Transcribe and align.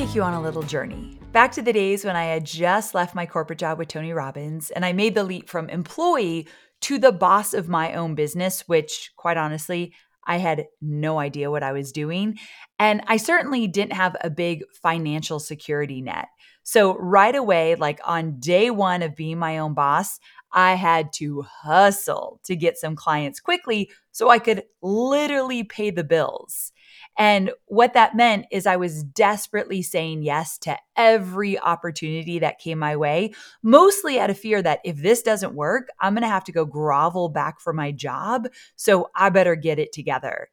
take 0.00 0.14
you 0.14 0.22
on 0.22 0.32
a 0.32 0.40
little 0.40 0.62
journey. 0.62 1.18
Back 1.30 1.52
to 1.52 1.60
the 1.60 1.74
days 1.74 2.06
when 2.06 2.16
I 2.16 2.24
had 2.24 2.46
just 2.46 2.94
left 2.94 3.14
my 3.14 3.26
corporate 3.26 3.58
job 3.58 3.76
with 3.76 3.88
Tony 3.88 4.14
Robbins 4.14 4.70
and 4.70 4.82
I 4.82 4.94
made 4.94 5.14
the 5.14 5.24
leap 5.24 5.46
from 5.46 5.68
employee 5.68 6.48
to 6.80 6.96
the 6.96 7.12
boss 7.12 7.52
of 7.52 7.68
my 7.68 7.92
own 7.92 8.14
business, 8.14 8.66
which, 8.66 9.12
quite 9.18 9.36
honestly, 9.36 9.92
I 10.26 10.38
had 10.38 10.64
no 10.80 11.18
idea 11.18 11.50
what 11.50 11.62
I 11.62 11.72
was 11.72 11.92
doing. 11.92 12.38
And 12.78 13.02
I 13.08 13.18
certainly 13.18 13.66
didn't 13.66 13.92
have 13.92 14.16
a 14.22 14.30
big 14.30 14.62
financial 14.82 15.38
security 15.38 16.00
net. 16.00 16.28
So, 16.62 16.96
right 16.96 17.36
away, 17.36 17.74
like 17.74 18.00
on 18.02 18.40
day 18.40 18.70
one 18.70 19.02
of 19.02 19.14
being 19.14 19.38
my 19.38 19.58
own 19.58 19.74
boss, 19.74 20.18
I 20.52 20.74
had 20.74 21.12
to 21.14 21.42
hustle 21.42 22.40
to 22.44 22.56
get 22.56 22.78
some 22.78 22.96
clients 22.96 23.40
quickly 23.40 23.90
so 24.12 24.30
I 24.30 24.38
could 24.38 24.64
literally 24.82 25.64
pay 25.64 25.90
the 25.90 26.04
bills. 26.04 26.72
And 27.16 27.50
what 27.66 27.94
that 27.94 28.16
meant 28.16 28.46
is 28.50 28.66
I 28.66 28.76
was 28.76 29.02
desperately 29.02 29.82
saying 29.82 30.22
yes 30.22 30.58
to 30.58 30.76
every 30.96 31.58
opportunity 31.58 32.38
that 32.38 32.58
came 32.58 32.78
my 32.78 32.96
way, 32.96 33.32
mostly 33.62 34.18
out 34.18 34.30
of 34.30 34.38
fear 34.38 34.62
that 34.62 34.80
if 34.84 34.96
this 34.96 35.22
doesn't 35.22 35.54
work, 35.54 35.88
I'm 36.00 36.14
going 36.14 36.22
to 36.22 36.28
have 36.28 36.44
to 36.44 36.52
go 36.52 36.64
grovel 36.64 37.28
back 37.28 37.60
for 37.60 37.72
my 37.72 37.92
job. 37.92 38.48
So 38.76 39.10
I 39.14 39.28
better 39.28 39.54
get 39.54 39.78
it 39.78 39.92
together. 39.92 40.48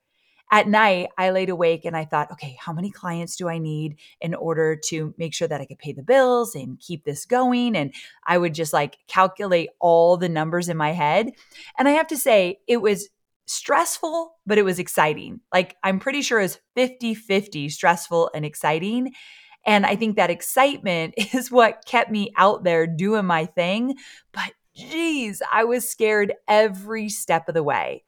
At 0.49 0.67
night, 0.67 1.09
I 1.17 1.31
laid 1.31 1.49
awake 1.49 1.83
and 1.83 1.95
I 1.95 2.05
thought, 2.05 2.31
okay, 2.31 2.57
how 2.59 2.71
many 2.71 2.89
clients 2.89 3.35
do 3.35 3.49
I 3.49 3.57
need 3.57 3.97
in 4.21 4.33
order 4.33 4.77
to 4.85 5.13
make 5.17 5.33
sure 5.33 5.47
that 5.47 5.59
I 5.59 5.65
could 5.65 5.79
pay 5.79 5.91
the 5.91 6.03
bills 6.03 6.55
and 6.55 6.79
keep 6.79 7.03
this 7.03 7.25
going? 7.25 7.75
And 7.75 7.93
I 8.25 8.37
would 8.37 8.53
just 8.53 8.71
like 8.71 8.97
calculate 9.07 9.69
all 9.79 10.15
the 10.15 10.29
numbers 10.29 10.69
in 10.69 10.77
my 10.77 10.91
head. 10.91 11.31
And 11.77 11.87
I 11.87 11.91
have 11.91 12.07
to 12.07 12.17
say, 12.17 12.59
it 12.65 12.77
was 12.77 13.09
stressful, 13.45 14.35
but 14.45 14.57
it 14.57 14.63
was 14.63 14.79
exciting. 14.79 15.41
Like 15.53 15.75
I'm 15.83 15.99
pretty 15.99 16.21
sure 16.21 16.39
it's 16.39 16.59
50 16.75 17.15
50 17.15 17.69
stressful 17.69 18.29
and 18.33 18.45
exciting. 18.45 19.13
And 19.65 19.85
I 19.85 19.95
think 19.95 20.15
that 20.15 20.29
excitement 20.29 21.13
is 21.33 21.51
what 21.51 21.85
kept 21.85 22.11
me 22.11 22.31
out 22.37 22.63
there 22.63 22.87
doing 22.87 23.25
my 23.25 23.45
thing. 23.45 23.95
But 24.31 24.53
geez, 24.75 25.41
I 25.51 25.65
was 25.65 25.89
scared 25.89 26.33
every 26.47 27.09
step 27.09 27.49
of 27.49 27.53
the 27.53 27.63
way. 27.63 28.03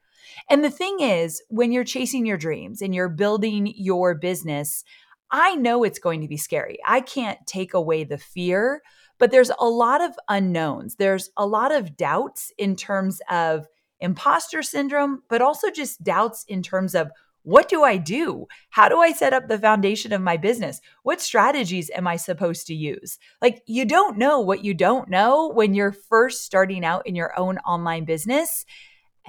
And 0.49 0.63
the 0.63 0.71
thing 0.71 0.99
is, 0.99 1.41
when 1.49 1.71
you're 1.71 1.83
chasing 1.83 2.25
your 2.25 2.37
dreams 2.37 2.81
and 2.81 2.93
you're 2.93 3.09
building 3.09 3.71
your 3.75 4.15
business, 4.15 4.83
I 5.31 5.55
know 5.55 5.83
it's 5.83 5.99
going 5.99 6.21
to 6.21 6.27
be 6.27 6.37
scary. 6.37 6.79
I 6.85 7.01
can't 7.01 7.39
take 7.45 7.73
away 7.73 8.03
the 8.03 8.17
fear, 8.17 8.81
but 9.19 9.31
there's 9.31 9.51
a 9.59 9.65
lot 9.65 10.01
of 10.01 10.17
unknowns. 10.27 10.95
There's 10.95 11.29
a 11.37 11.45
lot 11.45 11.71
of 11.71 11.95
doubts 11.95 12.51
in 12.57 12.75
terms 12.75 13.21
of 13.29 13.67
imposter 13.99 14.63
syndrome, 14.63 15.21
but 15.29 15.41
also 15.41 15.69
just 15.69 16.03
doubts 16.03 16.45
in 16.47 16.63
terms 16.63 16.95
of 16.95 17.11
what 17.43 17.69
do 17.69 17.83
I 17.83 17.97
do? 17.97 18.47
How 18.69 18.89
do 18.89 18.99
I 18.99 19.13
set 19.13 19.33
up 19.33 19.47
the 19.47 19.57
foundation 19.57 20.11
of 20.13 20.21
my 20.21 20.37
business? 20.37 20.81
What 21.03 21.21
strategies 21.21 21.89
am 21.91 22.05
I 22.05 22.17
supposed 22.17 22.67
to 22.67 22.73
use? 22.73 23.17
Like, 23.41 23.61
you 23.65 23.85
don't 23.85 24.17
know 24.17 24.39
what 24.39 24.63
you 24.63 24.73
don't 24.73 25.09
know 25.09 25.49
when 25.49 25.73
you're 25.73 25.93
first 25.93 26.43
starting 26.43 26.83
out 26.83 27.07
in 27.07 27.15
your 27.15 27.37
own 27.39 27.57
online 27.59 28.03
business. 28.05 28.65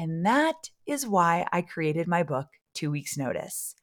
And 0.00 0.24
that 0.24 0.70
is 0.86 1.06
why 1.06 1.46
I 1.52 1.60
created 1.60 2.08
my 2.08 2.22
book, 2.22 2.46
Two 2.72 2.90
Weeks 2.90 3.18
Notice. 3.18 3.74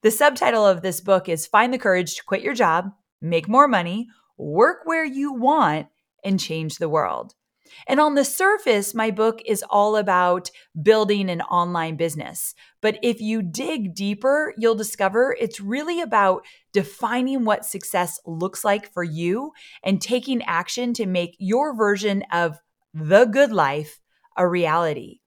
The 0.00 0.10
subtitle 0.10 0.66
of 0.66 0.80
this 0.80 1.02
book 1.02 1.28
is 1.28 1.46
Find 1.46 1.74
the 1.74 1.78
Courage 1.78 2.16
to 2.16 2.24
Quit 2.24 2.40
Your 2.40 2.54
Job, 2.54 2.86
Make 3.20 3.50
More 3.50 3.68
Money, 3.68 4.08
Work 4.38 4.78
Where 4.86 5.04
You 5.04 5.34
Want, 5.34 5.88
and 6.24 6.40
Change 6.40 6.76
the 6.76 6.88
World. 6.88 7.34
And 7.86 8.00
on 8.00 8.14
the 8.14 8.24
surface, 8.24 8.94
my 8.94 9.10
book 9.10 9.42
is 9.44 9.62
all 9.68 9.96
about 9.96 10.50
building 10.82 11.28
an 11.28 11.42
online 11.42 11.98
business. 11.98 12.54
But 12.80 12.98
if 13.02 13.20
you 13.20 13.42
dig 13.42 13.94
deeper, 13.94 14.54
you'll 14.56 14.74
discover 14.74 15.36
it's 15.38 15.60
really 15.60 16.00
about 16.00 16.46
defining 16.72 17.44
what 17.44 17.66
success 17.66 18.18
looks 18.24 18.64
like 18.64 18.90
for 18.94 19.04
you 19.04 19.52
and 19.84 20.00
taking 20.00 20.42
action 20.44 20.94
to 20.94 21.04
make 21.04 21.36
your 21.38 21.76
version 21.76 22.24
of 22.32 22.56
the 22.94 23.26
good 23.26 23.52
life 23.52 24.00
a 24.34 24.48
reality. 24.48 25.20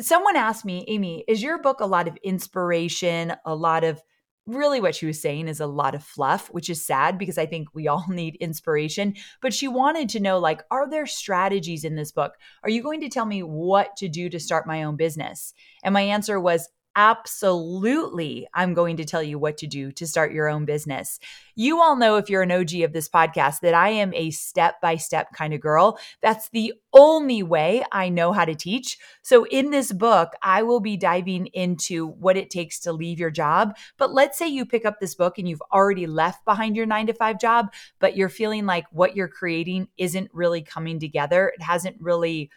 Someone 0.00 0.36
asked 0.36 0.64
me, 0.64 0.84
Amy, 0.88 1.24
is 1.28 1.42
your 1.42 1.58
book 1.58 1.80
a 1.80 1.86
lot 1.86 2.08
of 2.08 2.16
inspiration, 2.22 3.34
a 3.44 3.54
lot 3.54 3.84
of 3.84 4.02
really 4.48 4.80
what 4.80 4.94
she 4.94 5.06
was 5.06 5.20
saying 5.20 5.46
is 5.46 5.60
a 5.60 5.66
lot 5.66 5.94
of 5.94 6.02
fluff, 6.02 6.48
which 6.48 6.70
is 6.70 6.84
sad 6.84 7.18
because 7.18 7.38
I 7.38 7.46
think 7.46 7.68
we 7.74 7.86
all 7.86 8.06
need 8.08 8.36
inspiration. 8.36 9.14
But 9.40 9.54
she 9.54 9.68
wanted 9.68 10.08
to 10.10 10.20
know 10.20 10.38
like, 10.38 10.62
are 10.70 10.88
there 10.88 11.06
strategies 11.06 11.84
in 11.84 11.96
this 11.96 12.10
book? 12.10 12.32
Are 12.64 12.70
you 12.70 12.82
going 12.82 13.00
to 13.02 13.08
tell 13.08 13.26
me 13.26 13.42
what 13.42 13.96
to 13.96 14.08
do 14.08 14.28
to 14.30 14.40
start 14.40 14.66
my 14.66 14.82
own 14.82 14.96
business? 14.96 15.52
And 15.84 15.92
my 15.92 16.02
answer 16.02 16.40
was 16.40 16.68
Absolutely. 16.98 18.48
I'm 18.54 18.74
going 18.74 18.96
to 18.96 19.04
tell 19.04 19.22
you 19.22 19.38
what 19.38 19.56
to 19.58 19.68
do 19.68 19.92
to 19.92 20.04
start 20.04 20.32
your 20.32 20.48
own 20.48 20.64
business. 20.64 21.20
You 21.54 21.80
all 21.80 21.94
know, 21.94 22.16
if 22.16 22.28
you're 22.28 22.42
an 22.42 22.50
OG 22.50 22.74
of 22.80 22.92
this 22.92 23.08
podcast, 23.08 23.60
that 23.60 23.72
I 23.72 23.90
am 23.90 24.12
a 24.14 24.32
step 24.32 24.80
by 24.80 24.96
step 24.96 25.32
kind 25.32 25.54
of 25.54 25.60
girl. 25.60 25.96
That's 26.22 26.48
the 26.48 26.72
only 26.92 27.44
way 27.44 27.84
I 27.92 28.08
know 28.08 28.32
how 28.32 28.44
to 28.44 28.56
teach. 28.56 28.98
So, 29.22 29.44
in 29.44 29.70
this 29.70 29.92
book, 29.92 30.30
I 30.42 30.64
will 30.64 30.80
be 30.80 30.96
diving 30.96 31.46
into 31.54 32.08
what 32.08 32.36
it 32.36 32.50
takes 32.50 32.80
to 32.80 32.92
leave 32.92 33.20
your 33.20 33.30
job. 33.30 33.76
But 33.96 34.12
let's 34.12 34.36
say 34.36 34.48
you 34.48 34.66
pick 34.66 34.84
up 34.84 34.98
this 34.98 35.14
book 35.14 35.38
and 35.38 35.48
you've 35.48 35.62
already 35.72 36.08
left 36.08 36.44
behind 36.44 36.74
your 36.74 36.86
nine 36.86 37.06
to 37.06 37.14
five 37.14 37.38
job, 37.38 37.72
but 38.00 38.16
you're 38.16 38.28
feeling 38.28 38.66
like 38.66 38.86
what 38.90 39.14
you're 39.14 39.28
creating 39.28 39.86
isn't 39.98 40.30
really 40.34 40.62
coming 40.62 40.98
together. 40.98 41.52
It 41.56 41.62
hasn't 41.62 42.00
really 42.00 42.50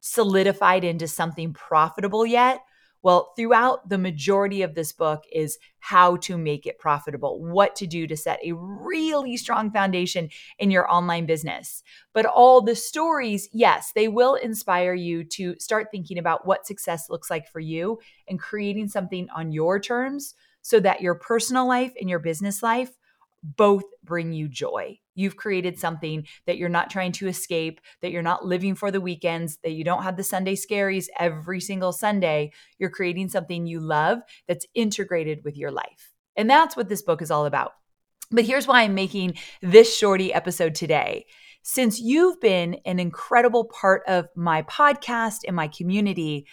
solidified 0.00 0.84
into 0.84 1.08
something 1.08 1.54
profitable 1.54 2.26
yet 2.26 2.60
well, 3.02 3.32
throughout 3.36 3.88
the 3.88 3.98
majority 3.98 4.62
of 4.62 4.74
this 4.74 4.92
book 4.92 5.24
is 5.32 5.58
how 5.80 6.16
to 6.16 6.38
make 6.38 6.66
it 6.66 6.78
profitable, 6.78 7.42
what 7.42 7.74
to 7.76 7.86
do 7.86 8.06
to 8.06 8.16
set 8.16 8.38
a 8.44 8.52
really 8.52 9.36
strong 9.36 9.70
foundation 9.72 10.28
in 10.58 10.70
your 10.70 10.90
online 10.92 11.26
business. 11.26 11.82
But 12.12 12.26
all 12.26 12.60
the 12.60 12.76
stories, 12.76 13.48
yes, 13.52 13.90
they 13.94 14.06
will 14.06 14.36
inspire 14.36 14.94
you 14.94 15.24
to 15.24 15.56
start 15.58 15.88
thinking 15.90 16.18
about 16.18 16.46
what 16.46 16.66
success 16.66 17.10
looks 17.10 17.28
like 17.28 17.48
for 17.48 17.60
you 17.60 17.98
and 18.28 18.38
creating 18.38 18.88
something 18.88 19.28
on 19.34 19.50
your 19.50 19.80
terms 19.80 20.34
so 20.62 20.78
that 20.78 21.00
your 21.00 21.16
personal 21.16 21.66
life 21.66 21.92
and 22.00 22.08
your 22.08 22.20
business 22.20 22.62
life 22.62 22.90
both 23.42 23.84
bring 24.04 24.32
you 24.32 24.48
joy. 24.48 24.98
You've 25.14 25.36
created 25.36 25.78
something 25.78 26.26
that 26.46 26.56
you're 26.56 26.68
not 26.68 26.90
trying 26.90 27.12
to 27.12 27.28
escape, 27.28 27.80
that 28.00 28.10
you're 28.10 28.22
not 28.22 28.46
living 28.46 28.74
for 28.74 28.90
the 28.90 29.00
weekends, 29.00 29.58
that 29.62 29.72
you 29.72 29.84
don't 29.84 30.04
have 30.04 30.16
the 30.16 30.24
Sunday 30.24 30.54
scaries 30.54 31.06
every 31.18 31.60
single 31.60 31.92
Sunday. 31.92 32.52
You're 32.78 32.90
creating 32.90 33.28
something 33.28 33.66
you 33.66 33.80
love 33.80 34.20
that's 34.48 34.66
integrated 34.74 35.44
with 35.44 35.56
your 35.56 35.70
life. 35.70 36.12
And 36.36 36.48
that's 36.48 36.76
what 36.76 36.88
this 36.88 37.02
book 37.02 37.20
is 37.20 37.30
all 37.30 37.44
about. 37.46 37.72
But 38.30 38.44
here's 38.44 38.66
why 38.66 38.82
I'm 38.82 38.94
making 38.94 39.34
this 39.60 39.94
shorty 39.94 40.32
episode 40.32 40.74
today. 40.74 41.26
Since 41.62 42.00
you've 42.00 42.40
been 42.40 42.78
an 42.86 42.98
incredible 42.98 43.66
part 43.66 44.02
of 44.08 44.26
my 44.34 44.62
podcast 44.62 45.40
and 45.46 45.54
my 45.54 45.68
community, 45.68 46.46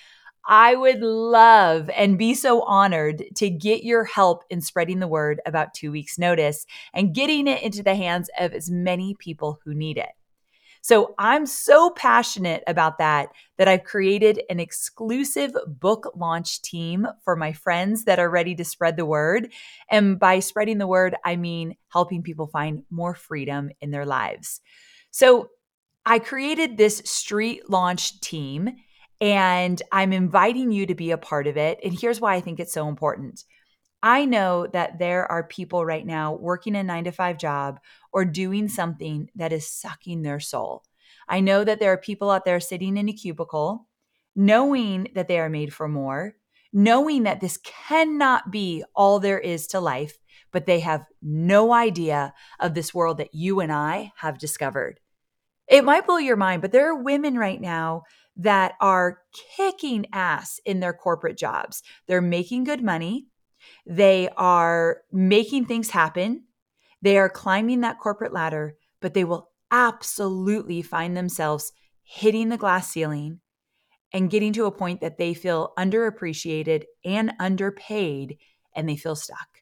I 0.47 0.75
would 0.75 1.01
love 1.01 1.89
and 1.95 2.17
be 2.17 2.33
so 2.33 2.61
honored 2.63 3.23
to 3.35 3.49
get 3.49 3.83
your 3.83 4.03
help 4.03 4.43
in 4.49 4.61
spreading 4.61 4.99
the 4.99 5.07
word 5.07 5.41
about 5.45 5.73
two 5.73 5.91
weeks' 5.91 6.17
notice 6.17 6.65
and 6.93 7.13
getting 7.13 7.47
it 7.47 7.61
into 7.61 7.83
the 7.83 7.95
hands 7.95 8.29
of 8.39 8.53
as 8.53 8.69
many 8.69 9.15
people 9.19 9.59
who 9.63 9.73
need 9.73 9.97
it. 9.97 10.09
So 10.81 11.13
I'm 11.17 11.45
so 11.45 11.89
passionate 11.89 12.63
about 12.65 12.99
that 12.99 13.29
that 13.57 13.67
I've 13.67 13.83
created 13.83 14.41
an 14.49 14.59
exclusive 14.59 15.53
book 15.67 16.11
launch 16.15 16.61
team 16.61 17.05
for 17.23 17.35
my 17.35 17.51
friends 17.51 18.05
that 18.05 18.19
are 18.19 18.29
ready 18.29 18.55
to 18.55 18.63
spread 18.63 18.95
the 18.95 19.05
word. 19.05 19.51
And 19.91 20.17
by 20.17 20.39
spreading 20.39 20.77
the 20.77 20.87
word, 20.87 21.15
I 21.25 21.35
mean 21.35 21.75
helping 21.89 22.23
people 22.23 22.47
find 22.47 22.83
more 22.89 23.13
freedom 23.13 23.71
in 23.81 23.91
their 23.91 24.05
lives. 24.05 24.61
So 25.11 25.49
I 26.05 26.19
created 26.19 26.77
this 26.77 27.01
street 27.05 27.69
launch 27.69 28.19
team 28.21 28.69
and 29.21 29.81
I'm 29.91 30.13
inviting 30.13 30.71
you 30.71 30.85
to 30.85 30.95
be 30.95 31.11
a 31.11 31.17
part 31.17 31.47
of 31.47 31.57
it. 31.57 31.79
And 31.83 31.93
here's 31.93 32.21
why 32.21 32.35
I 32.35 32.41
think 32.41 32.59
it's 32.59 32.73
so 32.73 32.87
important. 32.87 33.43
I 34.01 34.25
know 34.25 34.65
that 34.67 34.97
there 34.97 35.29
are 35.29 35.43
people 35.43 35.85
right 35.85 36.05
now 36.05 36.33
working 36.33 36.75
a 36.75 36.83
nine 36.83 37.03
to 37.03 37.11
five 37.11 37.37
job 37.37 37.79
or 38.13 38.23
doing 38.23 38.69
something 38.69 39.29
that 39.35 39.51
is 39.51 39.67
sucking 39.69 40.21
their 40.21 40.39
soul. 40.39 40.83
I 41.27 41.41
know 41.41 41.63
that 41.63 41.79
there 41.79 41.91
are 41.91 41.97
people 41.97 42.31
out 42.31 42.45
there 42.45 42.59
sitting 42.59 42.95
in 42.95 43.09
a 43.09 43.13
cubicle, 43.13 43.87
knowing 44.35 45.09
that 45.15 45.27
they 45.27 45.39
are 45.39 45.49
made 45.49 45.73
for 45.73 45.87
more, 45.87 46.35
knowing 46.71 47.23
that 47.23 47.41
this 47.41 47.57
cannot 47.57 48.51
be 48.51 48.83
all 48.95 49.19
there 49.19 49.39
is 49.39 49.67
to 49.67 49.79
life, 49.81 50.17
but 50.51 50.65
they 50.65 50.79
have 50.79 51.05
no 51.21 51.73
idea 51.73 52.33
of 52.59 52.73
this 52.73 52.93
world 52.93 53.17
that 53.17 53.33
you 53.33 53.59
and 53.59 53.71
I 53.71 54.13
have 54.15 54.39
discovered. 54.39 54.99
It 55.67 55.83
might 55.83 56.07
blow 56.07 56.17
your 56.17 56.37
mind, 56.37 56.61
but 56.61 56.71
there 56.71 56.89
are 56.89 57.03
women 57.03 57.37
right 57.37 57.59
now 57.59 58.03
that 58.39 58.73
are 58.79 59.19
kicking 59.57 60.05
ass 60.13 60.61
in 60.65 60.79
their 60.79 60.93
corporate 60.93 61.37
jobs. 61.37 61.83
They're 62.07 62.21
making 62.21 62.63
good 62.63 62.81
money, 62.81 63.27
they 63.85 64.29
are 64.37 65.01
making 65.11 65.65
things 65.65 65.89
happen, 65.89 66.45
they 67.01 67.17
are 67.17 67.29
climbing 67.29 67.81
that 67.81 67.99
corporate 67.99 68.31
ladder, 68.31 68.75
but 69.01 69.13
they 69.13 69.25
will 69.25 69.51
absolutely 69.71 70.81
find 70.81 71.15
themselves 71.17 71.73
hitting 72.03 72.47
the 72.47 72.57
glass 72.57 72.89
ceiling 72.89 73.41
and 74.13 74.31
getting 74.31 74.53
to 74.53 74.65
a 74.65 74.71
point 74.71 75.01
that 75.01 75.17
they 75.17 75.33
feel 75.33 75.73
underappreciated 75.77 76.85
and 77.03 77.33
underpaid 77.39 78.37
and 78.73 78.87
they 78.87 78.95
feel 78.95 79.15
stuck. 79.15 79.58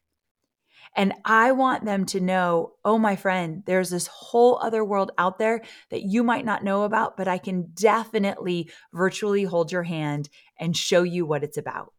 And 0.96 1.14
I 1.24 1.52
want 1.52 1.84
them 1.84 2.04
to 2.06 2.20
know, 2.20 2.72
oh, 2.84 2.98
my 2.98 3.16
friend, 3.16 3.62
there's 3.66 3.90
this 3.90 4.06
whole 4.08 4.58
other 4.62 4.84
world 4.84 5.12
out 5.18 5.38
there 5.38 5.62
that 5.90 6.02
you 6.02 6.24
might 6.24 6.44
not 6.44 6.64
know 6.64 6.82
about, 6.82 7.16
but 7.16 7.28
I 7.28 7.38
can 7.38 7.70
definitely 7.74 8.70
virtually 8.92 9.44
hold 9.44 9.70
your 9.70 9.84
hand 9.84 10.28
and 10.58 10.76
show 10.76 11.02
you 11.02 11.24
what 11.24 11.44
it's 11.44 11.58
about. 11.58 11.92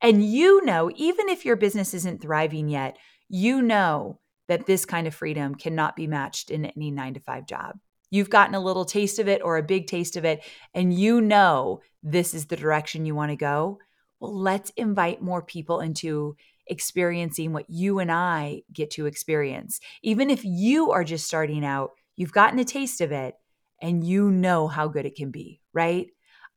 And 0.00 0.24
you 0.24 0.64
know, 0.64 0.90
even 0.96 1.28
if 1.28 1.44
your 1.44 1.56
business 1.56 1.94
isn't 1.94 2.20
thriving 2.20 2.68
yet, 2.68 2.98
you 3.28 3.62
know 3.62 4.20
that 4.48 4.66
this 4.66 4.84
kind 4.84 5.06
of 5.06 5.14
freedom 5.14 5.54
cannot 5.54 5.96
be 5.96 6.06
matched 6.06 6.50
in 6.50 6.66
any 6.66 6.90
nine 6.90 7.14
to 7.14 7.20
five 7.20 7.46
job. 7.46 7.78
You've 8.10 8.28
gotten 8.28 8.54
a 8.54 8.60
little 8.60 8.84
taste 8.84 9.18
of 9.18 9.28
it 9.28 9.40
or 9.42 9.56
a 9.56 9.62
big 9.62 9.86
taste 9.86 10.16
of 10.16 10.24
it, 10.24 10.44
and 10.74 10.92
you 10.92 11.20
know 11.20 11.80
this 12.02 12.34
is 12.34 12.46
the 12.46 12.56
direction 12.56 13.06
you 13.06 13.14
want 13.14 13.30
to 13.30 13.36
go. 13.36 13.78
Well, 14.20 14.38
let's 14.38 14.70
invite 14.76 15.22
more 15.22 15.40
people 15.40 15.80
into 15.80 16.36
experiencing 16.72 17.52
what 17.52 17.68
you 17.68 17.98
and 17.98 18.10
I 18.10 18.62
get 18.72 18.90
to 18.92 19.06
experience. 19.06 19.78
Even 20.02 20.30
if 20.30 20.42
you 20.42 20.90
are 20.90 21.04
just 21.04 21.26
starting 21.26 21.64
out, 21.64 21.90
you've 22.16 22.32
gotten 22.32 22.58
a 22.58 22.64
taste 22.64 23.02
of 23.02 23.12
it 23.12 23.34
and 23.80 24.02
you 24.02 24.30
know 24.30 24.68
how 24.68 24.88
good 24.88 25.04
it 25.04 25.14
can 25.14 25.30
be, 25.30 25.60
right? 25.74 26.06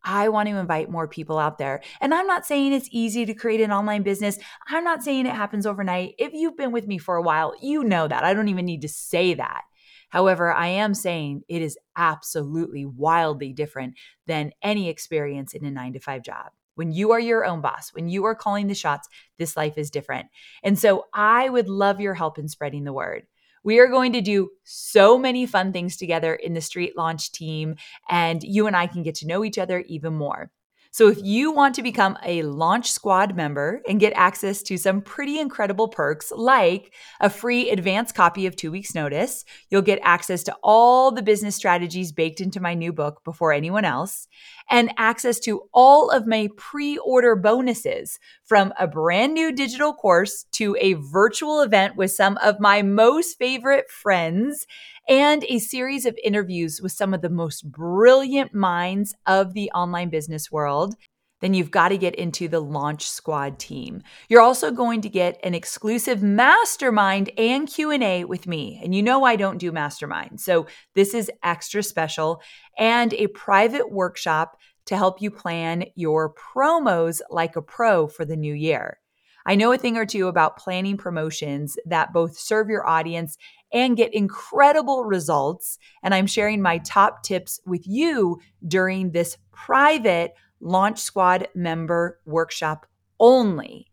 I 0.03 0.29
want 0.29 0.47
to 0.47 0.55
invite 0.55 0.89
more 0.89 1.07
people 1.07 1.37
out 1.37 1.57
there. 1.57 1.81
And 1.99 2.13
I'm 2.13 2.27
not 2.27 2.45
saying 2.45 2.71
it's 2.71 2.87
easy 2.91 3.25
to 3.25 3.33
create 3.33 3.59
an 3.59 3.73
online 3.73 4.03
business. 4.03 4.37
I'm 4.67 4.83
not 4.83 5.03
saying 5.03 5.25
it 5.25 5.35
happens 5.35 5.65
overnight. 5.65 6.13
If 6.17 6.31
you've 6.31 6.55
been 6.55 6.71
with 6.71 6.87
me 6.87 6.97
for 6.97 7.15
a 7.15 7.23
while, 7.23 7.53
you 7.61 7.83
know 7.83 8.07
that. 8.07 8.23
I 8.23 8.33
don't 8.33 8.47
even 8.47 8.65
need 8.65 8.83
to 8.83 8.87
say 8.87 9.33
that. 9.33 9.63
However, 10.09 10.53
I 10.53 10.67
am 10.67 10.93
saying 10.93 11.41
it 11.49 11.61
is 11.61 11.77
absolutely 11.97 12.85
wildly 12.85 13.51
different 13.51 13.95
than 14.27 14.53
any 14.61 14.87
experience 14.87 15.53
in 15.53 15.65
a 15.65 15.71
nine 15.71 15.93
to 15.93 15.99
five 15.99 16.23
job. 16.23 16.51
When 16.75 16.91
you 16.91 17.11
are 17.11 17.19
your 17.19 17.45
own 17.45 17.61
boss, 17.61 17.89
when 17.93 18.07
you 18.07 18.25
are 18.25 18.35
calling 18.35 18.67
the 18.67 18.75
shots, 18.75 19.07
this 19.39 19.57
life 19.57 19.77
is 19.77 19.89
different. 19.89 20.27
And 20.63 20.77
so 20.77 21.05
I 21.13 21.49
would 21.49 21.67
love 21.67 21.99
your 21.99 22.13
help 22.13 22.37
in 22.37 22.47
spreading 22.47 22.83
the 22.83 22.93
word. 22.93 23.23
We 23.63 23.79
are 23.79 23.87
going 23.87 24.13
to 24.13 24.21
do 24.21 24.51
so 24.63 25.17
many 25.17 25.47
fun 25.47 25.73
things 25.73 25.97
together 25.97 26.35
in 26.35 26.53
the 26.53 26.61
Street 26.61 26.95
Launch 26.95 27.31
team, 27.31 27.75
and 28.07 28.43
you 28.43 28.67
and 28.67 28.75
I 28.75 28.85
can 28.85 29.01
get 29.01 29.15
to 29.15 29.27
know 29.27 29.43
each 29.43 29.57
other 29.57 29.79
even 29.87 30.13
more. 30.13 30.51
So, 30.95 31.09
if 31.09 31.17
you 31.21 31.51
want 31.51 31.75
to 31.75 31.83
become 31.83 32.17
a 32.23 32.43
Launch 32.43 32.89
Squad 32.89 33.35
member 33.35 33.81
and 33.85 33.99
get 33.99 34.13
access 34.13 34.61
to 34.61 34.77
some 34.77 35.01
pretty 35.01 35.41
incredible 35.41 35.89
perks 35.89 36.31
like 36.33 36.93
a 37.19 37.29
free 37.29 37.69
advance 37.69 38.13
copy 38.13 38.45
of 38.45 38.55
Two 38.55 38.71
Weeks 38.71 38.95
Notice, 38.95 39.43
you'll 39.69 39.81
get 39.81 39.99
access 40.03 40.41
to 40.43 40.55
all 40.63 41.11
the 41.11 41.21
business 41.21 41.53
strategies 41.53 42.13
baked 42.13 42.39
into 42.39 42.61
my 42.61 42.75
new 42.75 42.93
book 42.93 43.25
before 43.25 43.51
anyone 43.51 43.83
else, 43.83 44.29
and 44.69 44.93
access 44.95 45.37
to 45.41 45.63
all 45.73 46.09
of 46.09 46.27
my 46.27 46.47
pre 46.55 46.97
order 46.99 47.35
bonuses 47.35 48.17
from 48.45 48.71
a 48.79 48.87
brand 48.87 49.33
new 49.33 49.51
digital 49.51 49.93
course 49.93 50.45
to 50.53 50.77
a 50.79 50.93
virtual 50.93 51.59
event 51.59 51.97
with 51.97 52.11
some 52.11 52.37
of 52.37 52.61
my 52.61 52.81
most 52.81 53.37
favorite 53.37 53.91
friends 53.91 54.65
and 55.07 55.43
a 55.49 55.59
series 55.59 56.05
of 56.05 56.17
interviews 56.23 56.81
with 56.81 56.91
some 56.91 57.13
of 57.13 57.21
the 57.21 57.29
most 57.29 57.71
brilliant 57.71 58.53
minds 58.53 59.13
of 59.25 59.53
the 59.53 59.69
online 59.71 60.09
business 60.09 60.51
world 60.51 60.95
then 61.41 61.53
you've 61.53 61.71
got 61.71 61.89
to 61.89 61.97
get 61.97 62.15
into 62.15 62.47
the 62.47 62.59
launch 62.59 63.07
squad 63.07 63.59
team. 63.59 64.01
You're 64.29 64.41
also 64.41 64.71
going 64.71 65.01
to 65.01 65.09
get 65.09 65.39
an 65.43 65.53
exclusive 65.53 66.23
mastermind 66.23 67.29
and 67.37 67.67
Q&A 67.67 68.23
with 68.23 68.47
me. 68.47 68.79
And 68.83 68.95
you 68.95 69.03
know 69.03 69.25
I 69.25 69.35
don't 69.35 69.57
do 69.57 69.71
mastermind. 69.71 70.39
So 70.39 70.65
this 70.95 71.13
is 71.13 71.29
extra 71.43 71.83
special 71.83 72.41
and 72.77 73.13
a 73.13 73.27
private 73.27 73.91
workshop 73.91 74.57
to 74.85 74.97
help 74.97 75.21
you 75.21 75.29
plan 75.29 75.85
your 75.95 76.33
promos 76.33 77.19
like 77.29 77.55
a 77.55 77.61
pro 77.61 78.07
for 78.07 78.23
the 78.23 78.37
new 78.37 78.53
year. 78.53 78.99
I 79.45 79.55
know 79.55 79.71
a 79.71 79.77
thing 79.77 79.97
or 79.97 80.05
two 80.05 80.27
about 80.27 80.57
planning 80.57 80.97
promotions 80.97 81.77
that 81.85 82.13
both 82.13 82.37
serve 82.37 82.67
your 82.67 82.87
audience 82.87 83.37
and 83.71 83.97
get 83.97 84.13
incredible 84.13 85.03
results. 85.03 85.77
And 86.01 86.13
I'm 86.13 86.27
sharing 86.27 86.61
my 86.61 86.79
top 86.79 87.23
tips 87.23 87.59
with 87.65 87.87
you 87.87 88.39
during 88.67 89.11
this 89.11 89.37
private 89.51 90.33
Launch 90.61 90.99
Squad 90.99 91.47
member 91.53 92.19
workshop 92.25 92.87
only. 93.19 93.87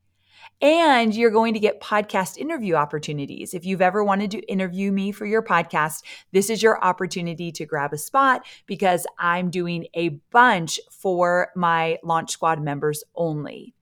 And 0.61 1.15
you're 1.15 1.31
going 1.31 1.55
to 1.55 1.61
get 1.61 1.81
podcast 1.81 2.39
interview 2.39 2.75
opportunities. 2.75 3.53
If 3.53 3.67
you've 3.67 3.83
ever 3.83 4.05
wanted 4.05 4.31
to 4.31 4.41
interview 4.43 4.93
me 4.93 5.11
for 5.11 5.27
your 5.27 5.43
podcast, 5.43 6.05
this 6.31 6.49
is 6.49 6.63
your 6.63 6.83
opportunity 6.85 7.51
to 7.53 7.67
grab 7.67 7.93
a 7.93 7.99
spot 7.99 8.47
because 8.67 9.05
I'm 9.19 9.51
doing 9.51 9.87
a 9.95 10.11
bunch 10.31 10.79
for 10.91 11.49
my 11.57 11.99
Launch 12.05 12.31
Squad 12.31 12.63
members 12.63 13.03
only. 13.17 13.75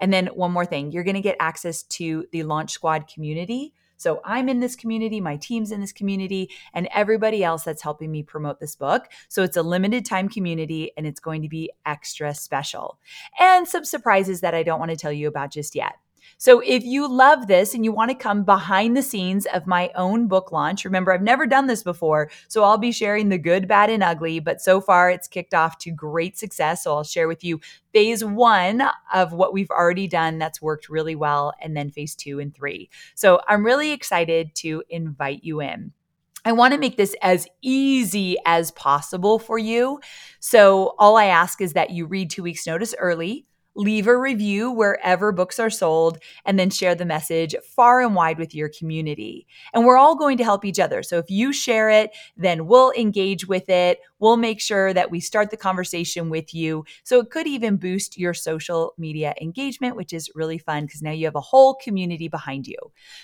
And 0.00 0.12
then 0.12 0.26
one 0.28 0.52
more 0.52 0.66
thing, 0.66 0.92
you're 0.92 1.04
going 1.04 1.14
to 1.14 1.20
get 1.20 1.36
access 1.40 1.82
to 1.84 2.26
the 2.32 2.42
Launch 2.42 2.72
Squad 2.72 3.06
community. 3.06 3.74
So 3.96 4.22
I'm 4.24 4.48
in 4.48 4.60
this 4.60 4.76
community, 4.76 5.20
my 5.20 5.36
team's 5.36 5.70
in 5.70 5.82
this 5.82 5.92
community, 5.92 6.48
and 6.72 6.88
everybody 6.94 7.44
else 7.44 7.64
that's 7.64 7.82
helping 7.82 8.10
me 8.10 8.22
promote 8.22 8.58
this 8.58 8.74
book. 8.74 9.08
So 9.28 9.42
it's 9.42 9.58
a 9.58 9.62
limited 9.62 10.06
time 10.06 10.30
community 10.30 10.90
and 10.96 11.06
it's 11.06 11.20
going 11.20 11.42
to 11.42 11.50
be 11.50 11.70
extra 11.84 12.34
special. 12.34 12.98
And 13.38 13.68
some 13.68 13.84
surprises 13.84 14.40
that 14.40 14.54
I 14.54 14.62
don't 14.62 14.78
want 14.78 14.90
to 14.90 14.96
tell 14.96 15.12
you 15.12 15.28
about 15.28 15.52
just 15.52 15.74
yet. 15.74 15.96
So 16.38 16.60
if 16.60 16.84
you 16.84 17.08
love 17.08 17.46
this 17.46 17.74
and 17.74 17.84
you 17.84 17.92
want 17.92 18.10
to 18.10 18.14
come 18.16 18.44
behind 18.44 18.96
the 18.96 19.02
scenes 19.02 19.46
of 19.46 19.66
my 19.66 19.90
own 19.94 20.28
book 20.28 20.52
launch, 20.52 20.84
remember, 20.84 21.12
I've 21.12 21.22
never 21.22 21.46
done 21.46 21.66
this 21.66 21.82
before. 21.82 22.30
So 22.48 22.64
I'll 22.64 22.78
be 22.78 22.92
sharing 22.92 23.28
the 23.28 23.38
good, 23.38 23.68
bad, 23.68 23.90
and 23.90 24.02
ugly. 24.02 24.40
But 24.40 24.60
so 24.60 24.80
far, 24.80 25.10
it's 25.10 25.28
kicked 25.28 25.54
off 25.54 25.78
to 25.78 25.90
great 25.90 26.38
success. 26.38 26.84
So 26.84 26.94
I'll 26.94 27.04
share 27.04 27.28
with 27.28 27.44
you 27.44 27.60
phase 27.92 28.24
one 28.24 28.82
of 29.12 29.32
what 29.32 29.52
we've 29.52 29.70
already 29.70 30.06
done 30.06 30.38
that's 30.38 30.62
worked 30.62 30.88
really 30.88 31.14
well, 31.14 31.52
and 31.60 31.76
then 31.76 31.90
phase 31.90 32.14
two 32.14 32.38
and 32.38 32.54
three. 32.54 32.88
So 33.14 33.40
I'm 33.48 33.64
really 33.64 33.92
excited 33.92 34.54
to 34.56 34.82
invite 34.88 35.44
you 35.44 35.60
in. 35.60 35.92
I 36.44 36.52
want 36.52 36.72
to 36.72 36.80
make 36.80 36.96
this 36.96 37.14
as 37.20 37.46
easy 37.60 38.36
as 38.46 38.70
possible 38.70 39.38
for 39.38 39.58
you. 39.58 40.00
So, 40.38 40.94
all 40.98 41.16
I 41.16 41.26
ask 41.26 41.60
is 41.60 41.74
that 41.74 41.90
you 41.90 42.06
read 42.06 42.30
two 42.30 42.42
weeks' 42.42 42.66
notice 42.66 42.94
early 42.98 43.46
leave 43.74 44.06
a 44.06 44.16
review 44.16 44.70
wherever 44.70 45.32
books 45.32 45.58
are 45.58 45.70
sold, 45.70 46.18
and 46.44 46.58
then 46.58 46.70
share 46.70 46.94
the 46.94 47.04
message 47.04 47.54
far 47.64 48.00
and 48.00 48.14
wide 48.14 48.38
with 48.38 48.54
your 48.54 48.68
community. 48.68 49.46
And 49.72 49.84
we're 49.84 49.96
all 49.96 50.16
going 50.16 50.36
to 50.38 50.44
help 50.44 50.64
each 50.64 50.80
other. 50.80 51.02
So 51.02 51.18
if 51.18 51.30
you 51.30 51.52
share 51.52 51.88
it, 51.90 52.10
then 52.36 52.66
we'll 52.66 52.92
engage 52.92 53.46
with 53.46 53.68
it. 53.68 54.00
We'll 54.18 54.36
make 54.36 54.60
sure 54.60 54.92
that 54.92 55.10
we 55.10 55.20
start 55.20 55.50
the 55.50 55.56
conversation 55.56 56.28
with 56.28 56.52
you. 56.52 56.84
So 57.04 57.20
it 57.20 57.30
could 57.30 57.46
even 57.46 57.76
boost 57.76 58.18
your 58.18 58.34
social 58.34 58.92
media 58.98 59.34
engagement, 59.40 59.96
which 59.96 60.12
is 60.12 60.30
really 60.34 60.58
fun 60.58 60.86
because 60.86 61.02
now 61.02 61.12
you 61.12 61.24
have 61.24 61.36
a 61.36 61.40
whole 61.40 61.74
community 61.74 62.28
behind 62.28 62.66
you. 62.66 62.76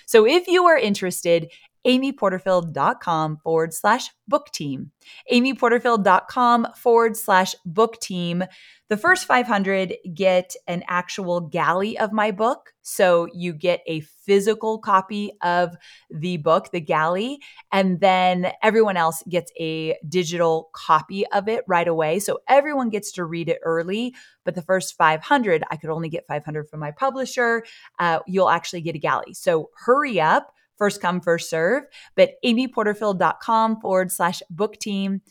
So 0.05 0.25
if 0.25 0.47
you 0.47 0.65
are 0.65 0.77
interested, 0.77 1.51
amyporterfield.com 1.85 3.37
forward 3.37 3.73
slash 3.73 4.09
book 4.27 4.51
team. 4.51 4.91
amyporterfield.com 5.31 6.67
forward 6.75 7.17
slash 7.17 7.55
book 7.65 7.99
team. 8.01 8.43
The 8.89 8.97
first 8.97 9.25
500 9.25 9.95
get 10.13 10.55
an 10.65 10.83
actual 10.87 11.41
galley 11.41 11.97
of 11.97 12.13
my 12.13 12.31
book. 12.31 12.71
So 12.83 13.27
you 13.33 13.51
get 13.51 13.81
a 13.85 13.99
physical 13.99 14.79
copy 14.79 15.31
of 15.41 15.75
the 16.09 16.37
book, 16.37 16.71
the 16.71 16.79
galley, 16.79 17.39
and 17.71 17.99
then 17.99 18.51
everyone 18.63 18.95
else 18.95 19.23
gets 19.27 19.51
a 19.59 19.97
digital 20.07 20.69
copy 20.73 21.27
of 21.27 21.49
it 21.49 21.65
right 21.67 21.87
away. 21.87 22.19
So 22.19 22.39
everyone 22.47 22.89
gets 22.89 23.11
to 23.13 23.25
read 23.25 23.49
it 23.49 23.59
early. 23.63 24.15
But 24.45 24.55
the 24.55 24.61
first 24.61 24.95
500, 24.95 25.63
I 25.69 25.75
could 25.75 25.89
only 25.89 26.07
get 26.07 26.25
500 26.27 26.69
from 26.69 26.79
my 26.79 26.91
publisher. 26.91 27.65
Uh, 27.99 28.19
you'll 28.25 28.49
actually 28.49 28.81
get 28.81 28.95
a 28.95 28.99
galley. 28.99 29.33
So 29.33 29.69
hurry 29.85 30.21
up 30.21 30.53
first 30.77 31.01
come, 31.01 31.21
first 31.21 31.49
serve. 31.49 31.83
But 32.15 32.31
amyporterfield.com 32.43 33.81
forward 33.81 34.11
slash 34.11 34.41
book 34.49 34.77
team. 34.77 35.21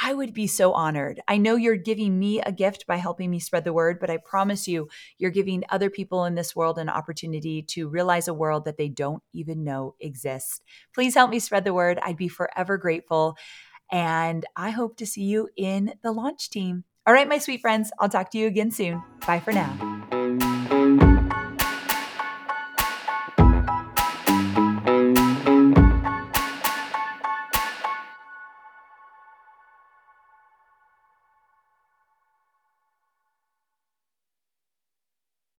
I 0.00 0.12
would 0.12 0.34
be 0.34 0.46
so 0.46 0.72
honored. 0.72 1.20
I 1.28 1.36
know 1.36 1.54
you're 1.54 1.76
giving 1.76 2.18
me 2.18 2.40
a 2.40 2.50
gift 2.50 2.86
by 2.86 2.96
helping 2.96 3.30
me 3.30 3.38
spread 3.38 3.64
the 3.64 3.72
word, 3.72 4.00
but 4.00 4.10
I 4.10 4.16
promise 4.16 4.66
you, 4.66 4.88
you're 5.18 5.30
giving 5.30 5.62
other 5.68 5.88
people 5.88 6.24
in 6.24 6.34
this 6.34 6.56
world 6.56 6.78
an 6.78 6.88
opportunity 6.88 7.62
to 7.68 7.88
realize 7.88 8.26
a 8.26 8.34
world 8.34 8.64
that 8.64 8.76
they 8.76 8.88
don't 8.88 9.22
even 9.32 9.62
know 9.62 9.94
exists. 10.00 10.60
Please 10.92 11.14
help 11.14 11.30
me 11.30 11.38
spread 11.38 11.64
the 11.64 11.74
word. 11.74 11.98
I'd 12.02 12.16
be 12.16 12.28
forever 12.28 12.76
grateful. 12.76 13.36
And 13.92 14.44
I 14.56 14.70
hope 14.70 14.96
to 14.96 15.06
see 15.06 15.22
you 15.22 15.48
in 15.56 15.94
the 16.02 16.10
launch 16.10 16.50
team. 16.50 16.84
All 17.06 17.14
right, 17.14 17.28
my 17.28 17.38
sweet 17.38 17.60
friends, 17.60 17.92
I'll 18.00 18.08
talk 18.08 18.30
to 18.30 18.38
you 18.38 18.46
again 18.46 18.70
soon. 18.70 19.02
Bye 19.26 19.40
for 19.40 19.52
now. 19.52 20.03